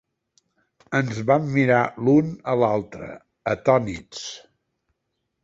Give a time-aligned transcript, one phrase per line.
[0.99, 3.11] Ens vam mirar l'un a l'altre,
[3.53, 4.27] atònits.